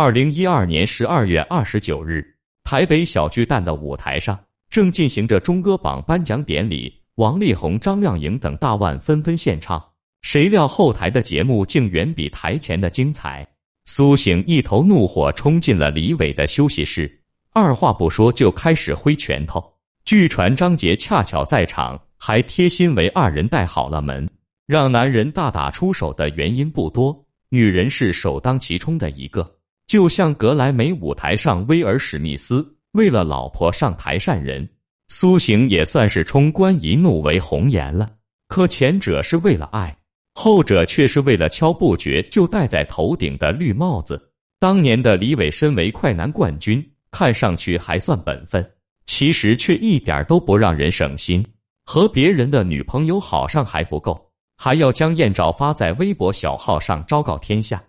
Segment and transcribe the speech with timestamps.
[0.00, 9.86] 二零一二年十二月二十九日，台北小巨蛋的舞台上正进行着中歌榜颁奖典礼，王力宏、张靓颖等大腕纷纷献唱。
[10.22, 13.48] 谁料后台的节目竟远比台前的精彩。
[13.86, 17.22] 苏醒一头怒火冲进了李伟的休息室，
[17.52, 19.74] 二话不说就开始挥拳头。
[20.04, 24.30] 据传张杰恰巧在场，还贴心为二人带好了门。
[24.64, 29.56] 让男人大打出手的原因不多，女人是首当其冲的一个。
[29.88, 34.68] 就像格莱美舞台上威尔史密斯为了老婆上台善人，
[35.08, 38.10] 苏醒也算是冲冠一怒为红颜了。
[38.48, 39.96] 可前者是为了爱。
[40.34, 44.30] 后者却是为了敲不绝就戴在头顶的绿帽子。
[44.60, 48.70] 当年的李伟身为快男冠军，看上去还算本分，
[49.06, 51.46] 其实却一点都不让人省心。
[51.84, 57.84] 和别人的女朋友好上还不够，还要将艳照发在微博小号上昭告天下。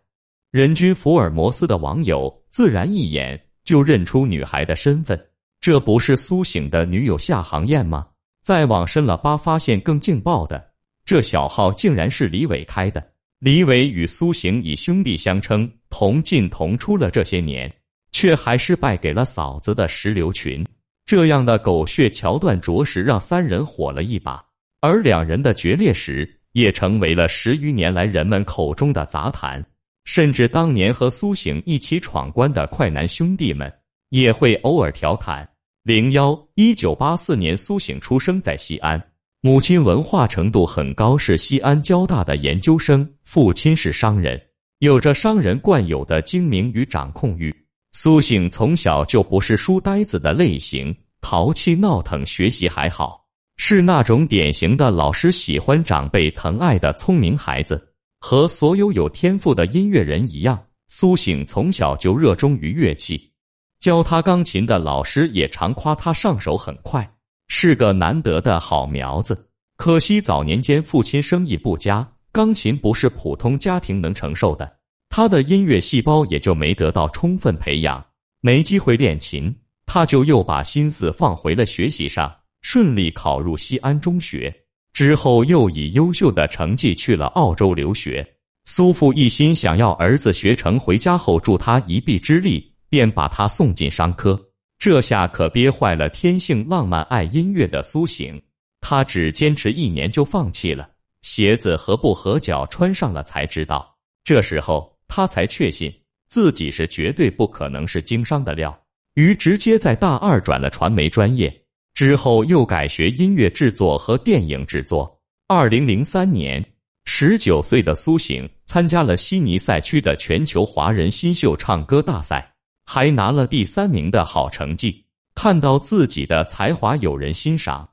[0.51, 5.27] 人均福尔摩斯的网友自然一眼就认出女孩的身份，
[5.61, 8.07] 这不是苏醒的女友夏航燕吗？
[8.41, 10.71] 再往深了扒，发现更劲爆的。
[11.05, 13.11] 这小号竟然是李伟开的。
[13.37, 17.75] 李伟与苏醒以兄弟相称，同进同出了这些年，
[18.11, 20.65] 却还是败给了嫂子的石榴裙。
[21.05, 24.45] 这样的狗血桥段，着实让三人火了一把。
[24.81, 29.67] 而两人的决裂史，也成为了十余年来人们口中的杂谈。
[30.09, 33.75] 甚至当年和苏醒一起闯关的快男兄弟们，
[34.09, 35.49] 也会偶尔调侃。
[35.83, 39.11] 零幺，一九八四年，苏醒出生在西安。
[39.39, 43.13] 母亲文化程度很高，是西安交大的研究生。
[43.23, 44.47] 父亲是商人，
[44.79, 47.67] 有着商人惯有的精明与掌控欲。
[47.91, 57.88] 苏醒从小就不是书呆子的类型，淘气闹腾，学习还好，是那种典型的老师喜欢、长辈疼爱的聪明孩子。
[58.19, 63.31] 和所有有天赋的音乐人一样，苏醒从小就热衷于乐器。
[63.79, 67.15] 教他钢琴的老师也常夸他上手很快。
[67.47, 74.77] 是个难得的好苗子，可惜早年间父亲生意不佳，钢琴不是普通家庭能承受的，
[75.09, 78.05] 他的音乐细胞也就没得到充分培养，
[78.39, 79.55] 没机会练琴，
[79.87, 88.35] 他就又把心思放回了学习上，顺利考入西安中学，之后又以优秀的成绩去了澳洲留学。
[88.65, 94.49] 苏父一心想要儿子学成回家后助他一臂之力，便把他送进商科。
[94.77, 98.43] 这下可憋坏了天性浪漫爱音乐的苏醒，
[98.79, 100.91] 他只坚持一年就放弃了。
[101.21, 103.97] 鞋子合不合脚，穿上了才知道。
[104.23, 108.83] 这时候他才确信自己是绝对不可能是经商的料，
[109.15, 111.63] 于直接在大二转了传媒专业，
[111.93, 115.21] 之后又改学音乐制作和电影制作。
[115.47, 116.73] 二零零三年，
[117.05, 122.53] 十九岁的苏醒参加了悉尼赛区的全球华人新秀唱歌大赛。
[122.91, 125.05] 还拿了第三名的好成绩，
[125.35, 127.91] 看到自己的才华有人欣赏，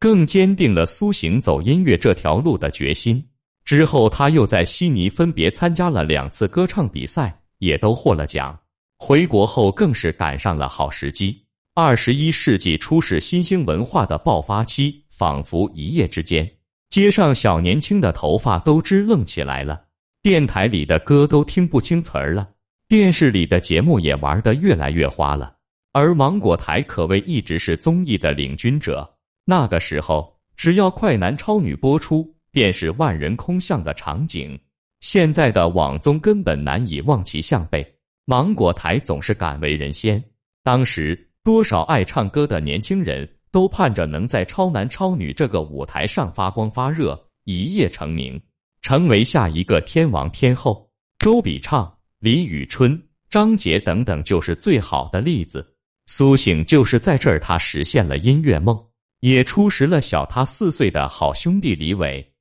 [0.00, 3.28] 更坚定了苏醒走音乐这条路的决心。
[3.64, 8.58] 之后，他又在悉尼分别参加了两次歌唱比赛，也都获了奖。
[8.98, 11.41] 回国后更是赶上了好时机。
[11.74, 16.56] 二十一世纪初是新兴文化的爆发期，仿佛一夜之间，
[16.90, 19.84] 街上小年轻的头发都支棱起来了，
[20.22, 22.50] 电台里的歌都听不清词儿了。
[22.88, 25.56] 电视里的节目也玩得越来越花了，
[25.92, 29.14] 而芒果台可谓一直是综艺的领军者。
[29.46, 34.60] 那个时候，只要快男超女播出，便是万人空巷的场景。
[35.00, 37.94] 现在的网综根本难以望其项背，
[38.26, 40.24] 芒果台总是敢为人先。
[40.62, 48.42] 当时，多少爱唱歌的年轻人都盼着能在超男超女这个舞台上发光发热，一夜成名，
[48.80, 50.90] 成为下一个天王天后。
[51.18, 51.98] 周笔畅。
[52.20, 55.74] 李宇春、张杰等等就是最好的例子。
[56.06, 58.86] 苏醒就是在这儿，他实现了音乐梦，
[59.18, 62.32] 也初识了小他四岁的好兄弟李伟。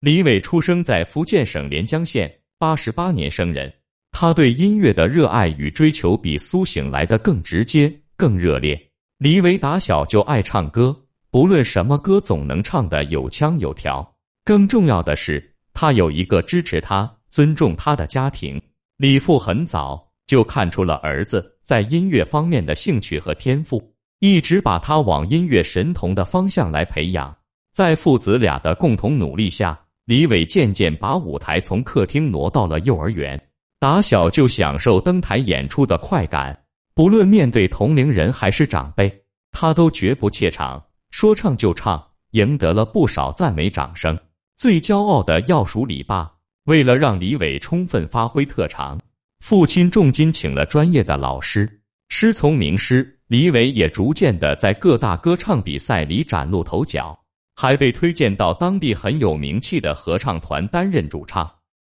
[0.00, 3.74] 李伟出生在福建省连江县，八十八年生人。
[4.10, 8.90] 他对音乐的热爱与追求比苏醒来的更直接、更热烈。
[9.16, 14.16] 李伟打小就爱唱歌，不论什么歌总能唱得有腔有调。
[14.44, 18.60] 更重要的是，他有一个支持他、尊重他的家庭。
[18.96, 27.36] 李父很早就看出了儿子在音乐方面的兴趣和天赋，一直把他往音乐神童的方向来培养。
[27.72, 33.48] 在父子俩的共同努力下，李伟渐渐把舞台从客厅挪到了幼儿园。
[33.78, 36.64] 打小就享受登台演出的快感，
[36.98, 39.22] 不论面对同龄人还是长辈，
[39.52, 44.18] 他都绝不怯场，说唱就唱，赢得了不少赞美掌声。
[44.56, 46.32] 最骄傲的要数李爸。
[46.64, 48.98] 为了让李伟充分发挥特长，
[49.38, 57.20] 父亲重金请了专业的老师，师从名师，李伟也逐渐的在各大歌唱比赛里崭露头角，
[57.54, 61.58] 还被推荐到当地很有名气的合唱团担任主唱。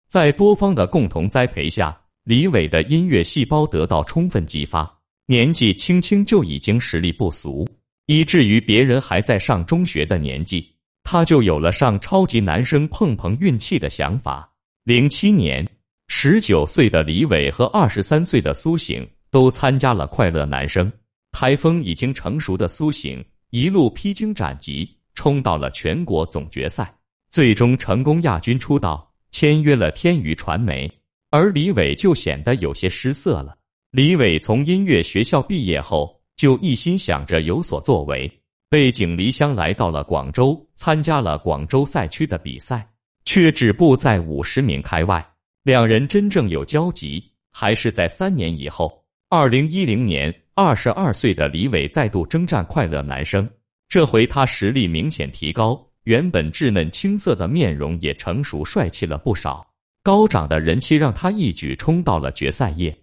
[0.10, 7.68] 在多方的共同栽培下，李伟的音乐细胞得到充分激发，年纪轻轻就已经实力不俗，
[8.06, 14.54] 以至于别人还在上中学的年纪，他就有了上超级男声碰碰运气的想法。
[14.84, 15.70] 零七年，
[16.08, 20.92] 十九岁的李伟和二十三岁的苏醒都参加了快乐男声，
[21.32, 26.94] 台风已经成熟的苏醒一路披荆斩棘，冲到了全国总决赛，
[27.32, 29.16] 最终成功亚军出道。
[29.32, 30.92] 签约了天娱传媒，
[31.32, 33.58] 而李伟就显得有些失色了。
[33.92, 42.90] 李伟从音乐学校毕业后，就一心想着有所作为，背井离乡来到了广州，参加了广州赛区的比赛，
[43.26, 45.34] 却止步在五十名开外。
[45.64, 53.50] 两人真正有交集，还是在三年以后，二零一零年，二十二岁的李伟再度征战快乐男声，
[53.88, 55.92] 这回他实力明显提高。
[56.04, 59.68] 原本稚嫩青涩的面容也成熟帅气了不少，
[60.10, 62.98] 高涨的人气让他一举冲到了决赛夜。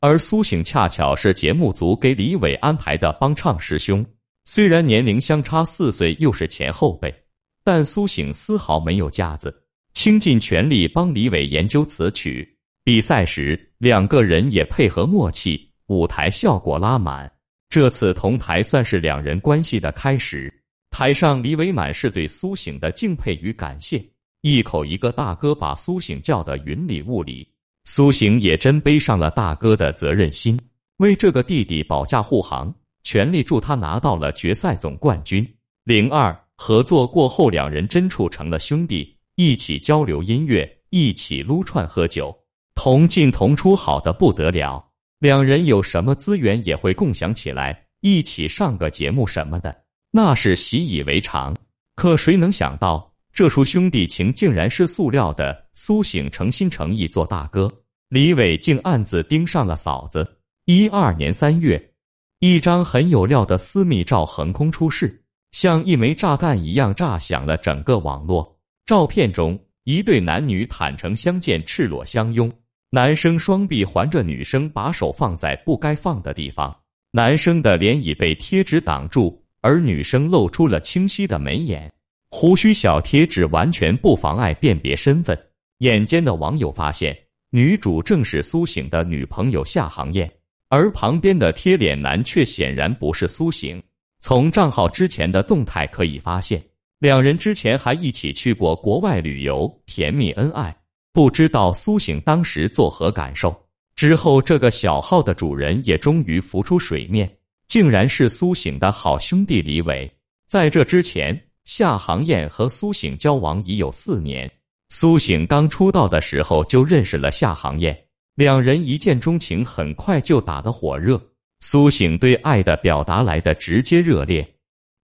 [0.00, 4.06] 而苏醒恰巧是节目组给李伟安排的帮唱师兄，
[4.46, 7.24] 虽然年龄相差四岁，又是前后辈，
[7.62, 12.56] 但苏醒丝毫没有架子，倾尽全力帮李伟研究词曲。
[12.84, 17.32] 比赛时，两个人也配合默契，舞台效果拉满。
[17.68, 20.62] 这次同台算是两人关系的开始。
[20.88, 24.06] 台上，李伟满是对苏醒的敬佩与感谢，
[24.48, 27.48] 一口一个大哥，把苏醒叫得云里雾里。
[27.82, 30.60] 苏醒也真背上了大哥的责任心，
[30.98, 35.56] 为这个弟弟保驾护航，全力助他拿到了决赛总冠军。
[35.82, 42.44] 零二合作过后，两人真处成了兄弟，一起交流音乐，一起撸串喝酒，
[42.76, 44.90] 同进同出，好的不得了。
[45.18, 49.78] 两人有什么资源也会共享起来，一起上个节目什么的。
[50.12, 51.56] 那是习以为常，
[51.96, 55.66] 可谁能想到这出兄弟情竟然是塑料的？
[55.74, 60.38] 苏醒诚心诚意做大哥，李伟竟暗自盯上了嫂子。
[60.64, 61.92] 一二年三月，
[62.38, 65.22] 一张很有料的私密照横空出世，
[65.52, 68.58] 像一枚炸弹一样炸响了整个网络。
[68.86, 72.50] 照片中，一对男女坦诚相见，赤裸相拥，
[72.88, 76.78] 男生双臂环着女生，把手放在不该放的地方，
[77.10, 79.44] 男生的脸已被贴纸挡住。
[79.60, 81.92] 而女生露出了清晰的眉眼，
[82.30, 85.46] 胡须小贴纸完全不妨碍辨别身份。
[85.78, 87.18] 眼尖的网友发现，
[87.50, 90.32] 女主正是苏醒的女朋友夏航燕，
[90.68, 93.82] 而旁边的贴脸男却显然不是苏醒。
[94.20, 96.64] 从账号之前的动态可以发现，
[96.98, 100.78] 两人之前还一起去过国外旅游，甜蜜恩爱。
[101.12, 103.66] 不知道苏醒当时作何感受？
[103.94, 107.38] 之后，这个小号的主人也终于浮出水面。
[107.68, 110.12] 竟然是苏醒的好兄弟李伟。
[110.46, 114.52] 在这之前，夏航燕和苏醒交往已有四年。
[114.88, 118.04] 苏醒刚出道的时候就认识了夏航燕，
[118.36, 121.32] 两人一见钟情，很快就打得火热。
[121.58, 124.54] 苏醒对爱的表达来的直接热烈，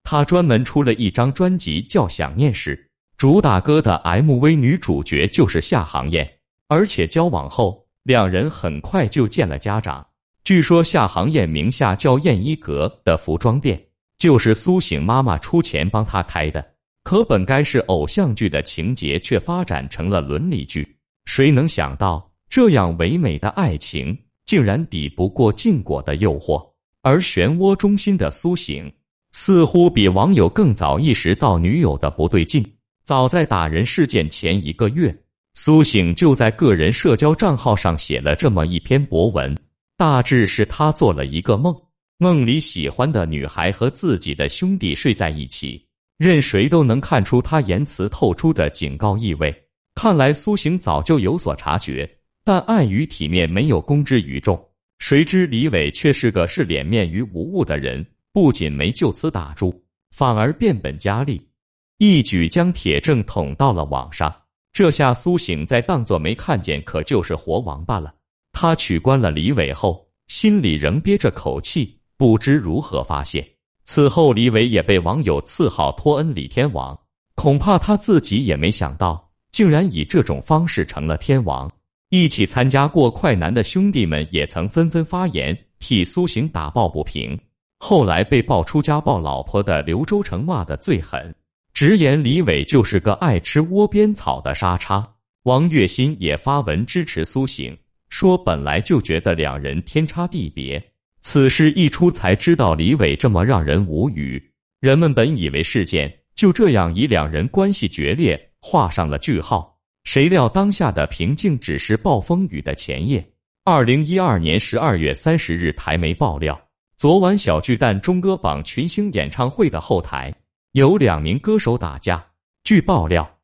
[0.03, 2.77] 他专门出了一张专辑叫《想念时》，
[3.17, 6.39] 主打歌的 MV 女主角就是夏航燕，
[6.69, 10.07] 而且交往后，两人很快就见了家长。
[10.45, 13.87] 据说夏航燕名下叫燕衣阁的服装店，
[14.23, 16.75] 就是苏醒妈妈出钱帮他开的。
[17.03, 20.95] 可本该是偶像剧的情节，却发展成了伦理剧。
[21.25, 26.69] 谁能想到，这样唯美的爱情，竟然抵不过禁果的诱惑？
[27.01, 28.93] 而漩涡中心的苏醒，
[29.33, 32.75] 似乎比网友更早意识到女友的不对劲。
[33.03, 39.57] 早在打人事件前一个月，苏醒就在个人社交账号上写了这么一篇博文。
[39.97, 41.75] 大致是他做了一个梦，
[42.17, 49.65] 梦里喜欢的女孩和自己的兄弟睡在一起，任谁都能看出他言辞透出的警告意味。
[49.95, 54.69] 看来苏醒早就有所察觉，但碍于体面没有公之于众。
[54.99, 61.49] 谁知李伟却是个视脸面于无物的人，不仅没就此打住，反而变本加厉，
[61.97, 64.43] 一举将铁证捅到了网上。
[64.71, 68.15] 这下苏醒再当作没看见，可就是活王八了。
[68.53, 73.55] 他取关了李伟后，心里仍憋着口气，不知如何发泄。
[73.83, 77.01] 此后，李伟也被网友赐号托恩李天王，
[77.35, 81.73] 恐怕他自己也没想到，竟然以这种方式成了天王。
[82.07, 87.41] 一起参加过快男的兄弟们也曾纷纷发言，替苏醒打抱不平。
[87.77, 91.35] 后来被爆出家暴老婆的刘洲成骂的最狠，
[91.73, 95.15] 直言李伟就是个爱吃窝边草的沙叉。
[95.43, 97.79] 王栎鑫也发文支持苏醒。
[98.07, 100.92] 说本来就觉得两人天差地别，
[101.23, 104.51] 此事一出才知道李伟这么让人无语。
[104.81, 113.31] 人们本以为事件就这样以两人关系决裂画上了句号，谁料当下的平静只是暴风雨的前夜。
[113.63, 120.35] 二零一二年十二月三十日，台媒爆料，昨晚小巨蛋中歌榜群星演唱会的后台
[120.73, 122.27] 有两名歌手打架。
[122.65, 123.37] 据爆料，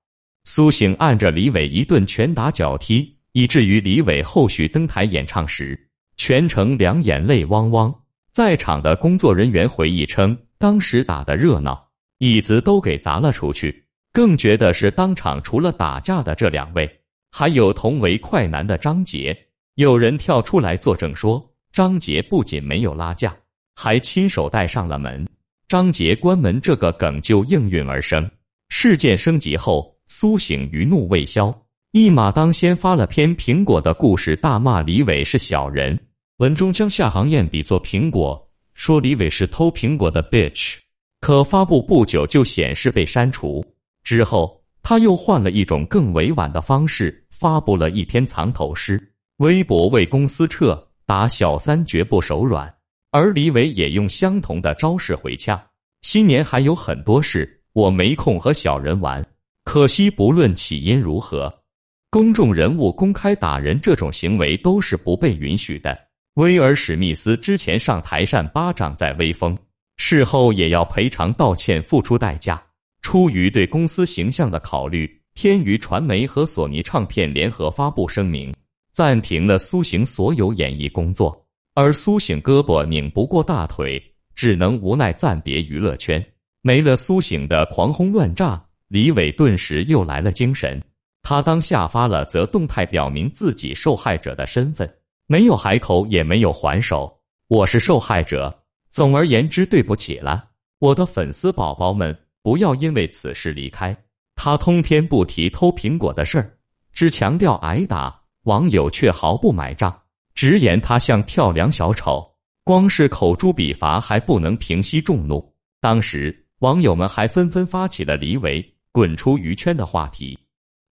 [0.43, 3.15] 苏醒按着李伟一顿拳打脚踢。
[3.31, 5.88] 以至于李伟后续登台演唱时，
[6.19, 8.01] 全程两眼泪汪汪。
[8.29, 13.85] 在场的工作人员回忆称，当时打的热闹，椅子都给砸了出去。
[14.11, 16.99] 更绝的是，当场除了打架的这两位，
[17.31, 19.47] 还有同为快男的张杰。
[19.75, 23.37] 有人跳出来作证说，张杰不仅没有拉架，
[23.73, 25.29] 还亲手带上了门。
[25.69, 28.29] 张杰关门这个梗就应运而生。
[28.67, 31.61] 事件升级后，苏醒余怒未消。
[31.93, 36.01] 一马当先发了篇苹果的故事，大骂李伟是小人。
[36.39, 40.77] 文中将夏航燕比作苹果，说李伟是偷苹果的 bitch。
[41.19, 43.75] 可发布不久就显示被删除。
[44.05, 52.75] 之后他又换了一种更委婉的方式，发布了一篇藏头诗，微博为公司撤，打小三绝不手软。
[53.11, 55.63] 而李伟也用相同的招式回呛：
[56.01, 59.27] 新年还有很多事，我没空和小人玩。
[59.65, 61.63] 可惜不论起因如何。
[62.09, 66.07] 公众人物公开打人这种行为都是不被允许的。
[66.39, 69.57] 威尔史密斯之前上台扇巴掌在威风，
[69.97, 72.63] 事后也要赔偿道歉，付出代价。
[73.01, 78.53] 出于对公司形象的考虑，天娱传媒和索尼唱片联合发布声明，
[78.93, 81.45] 暂停了苏醒所有演艺工作。
[81.73, 86.25] 而苏醒胳膊拧不过大腿，只能无奈暂别娱乐圈。
[86.61, 90.83] 没了苏醒的狂轰乱炸，李伟顿时又来了精神。
[91.21, 94.93] 他当下发了则动态表明自己受害者的身份，
[95.31, 98.63] 没有海口，也没有还手，我是受害者。
[98.89, 100.45] 总而言之，对不起了，
[100.79, 104.05] 我的粉丝宝宝们，不要因为此事离开。
[104.33, 106.57] 他通篇不提偷苹果的事儿，
[106.93, 110.01] 只强调挨打，网友却毫不买账，
[110.33, 112.31] 直言他像跳梁小丑，
[112.63, 115.53] 光是口诛笔伐还不能平息众怒。
[115.79, 120.39] 当时网友们还纷纷发起了李伟滚出娱圈的话题。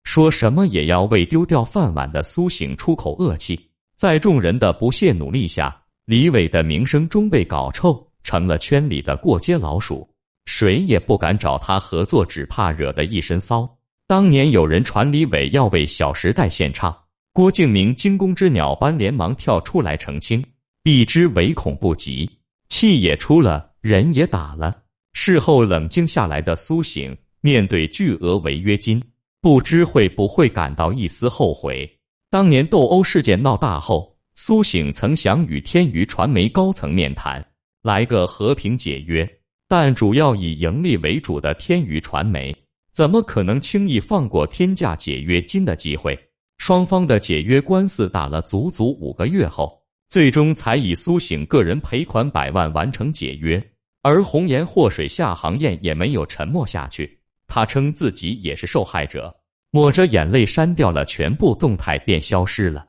[0.03, 10.13] 说什么也要为丢掉饭碗的苏醒出口恶气，在众人的不懈努力下，李伟的名声终被搞臭，成了圈里的过街老鼠，
[10.45, 13.79] 谁也不敢找他合作，只怕惹得一身骚。
[14.05, 20.45] 当年有人传李伟要为《小时代》献唱，郭敬明惊弓之鸟般连忙跳出来澄清，
[20.83, 22.37] 避之唯恐不及，
[22.69, 24.83] 气也出了，人也打了。
[25.13, 29.01] 事后冷静下来的苏醒，面对巨额违约金。
[29.41, 31.96] 不知会不会感到一丝后悔？
[32.29, 37.47] 当年斗殴事件闹大后，苏醒曾想与天娱传媒高层面谈，
[37.81, 42.53] 来个和平解约，但主要以盈利为主的天娱传媒，
[42.91, 46.27] 怎么可能轻易放过天价解约金的机会？
[46.57, 57.21] 双方的解约官司打了足足五个月后，最终才以苏醒个人赔款百万完成解约，而红颜祸水夏航燕也没有沉默下去。
[57.47, 59.37] 他称自己也是受害者，
[59.71, 62.87] 抹着眼泪删掉了全部动态，便消失了。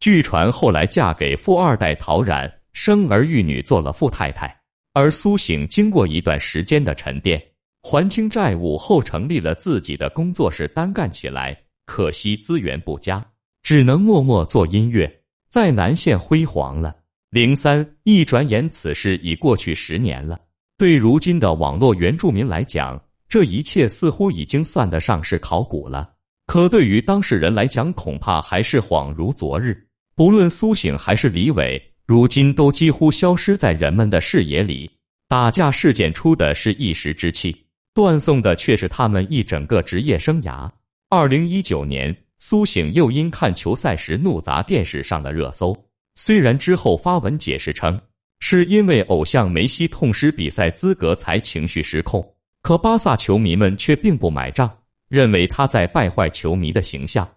[0.00, 4.62] 据传后来嫁给富二代陶然，生儿育女，做了富太太。
[4.94, 7.42] 而苏醒经过一段时间的沉淀，
[7.82, 11.62] 还清债务后，成立了自己的工作室，单干起来。
[11.86, 13.26] 可惜资源不佳，
[13.62, 16.96] 只能默默做音乐，在南线辉煌了。
[17.30, 20.40] 零三一转眼，此事已过去十年了。
[20.76, 26.11] 对如今的网络原住民来讲，这一切似乎已经算得上是考古了，
[26.46, 29.86] 可对于当事人来讲，恐怕还是恍如昨日。
[30.14, 34.90] 不论苏醒还是李伟，如今都几乎消失在人们的视野里。
[35.28, 40.72] 打架事件出的是一时之气，断送的却是他们一整个职业生涯。
[41.08, 48.02] 二零一九年，苏醒又因看球赛时怒砸电视上的热搜，虽然之后发文解释称，
[48.40, 52.34] 是因为偶像梅西痛失比赛资格才情绪失控。
[52.60, 54.78] 可巴萨球迷们却并不买账，
[55.12, 57.32] 认为他在败坏球迷的形象。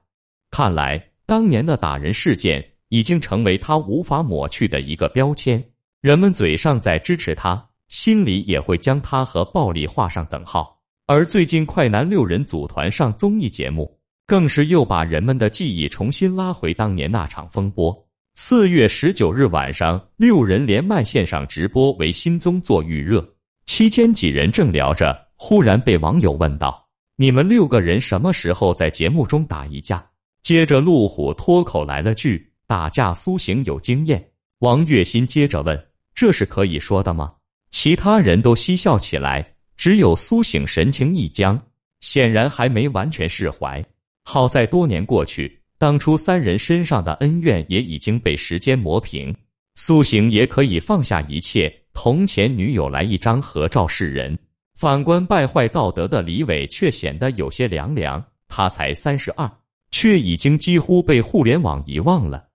[0.50, 5.66] 看来当年的打人事件已经成为他无法抹去的一个标签。
[6.00, 10.80] 人们嘴上在支持他，心里也会将他和暴力画上等号。
[11.06, 18.08] 而最近快男六人组团上综艺节目，更是又把人们的记忆重新拉回当年那场风波。
[18.36, 23.34] 四月十九日晚上，六人连麦线上直播为新综做预热。
[23.66, 26.85] 期间几人正聊着，忽然被网友问到
[27.16, 30.10] ：“你们六个人什么时候在节目中打一架？”
[30.44, 34.30] 接着陆虎脱口来了句：“打架苏醒有经验。
[34.60, 37.36] 王月心接着问：“这是可以说的吗？”
[37.72, 41.64] 其他人都嬉笑起来，只有苏醒神情一僵，
[42.00, 43.86] 显然还没完全释怀。
[44.24, 49.36] 好在多年过去，当初三人身上的恩怨也已经被时间磨平，
[49.74, 54.40] 苏醒也可以放下一切，同前女友来一张合照示人。
[54.76, 58.26] 反观败坏道德的李伟，却显得有些凉凉。
[58.50, 59.54] 他才三十二，
[59.90, 62.50] 却已经几乎被互联网遗忘了。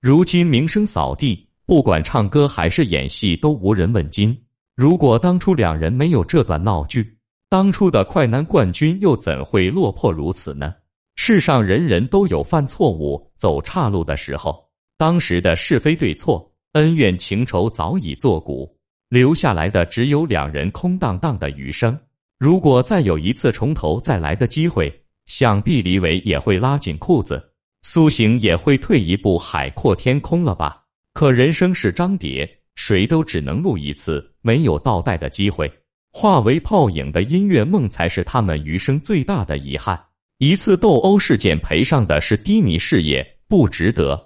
[0.00, 4.44] 如今名声扫地，不管唱歌还是演戏，都无人问津。
[4.74, 7.18] 如果当初两人没有这段闹剧，
[7.50, 10.74] 当初的快男冠军又怎会落魄如此呢？
[11.14, 18.75] 世上人人都有犯错误、走岔路的时候，当时的是非对错、恩怨情仇早已作古，
[19.08, 22.00] 留下来的只有两人空荡荡的余生。
[22.38, 30.84] 如果再有一次从头再来的机会，想必李伟也会拉紧裤子，苏醒也会退一步，海阔天空了吧？
[31.12, 35.72] 可人生是张碟，谁都只能录一次，没有倒带的机会。
[36.12, 40.06] 化为泡影的音乐梦，才是他们余生最大的遗憾。
[40.38, 44.25] 一次斗殴事件赔上的是低迷事业，不值得。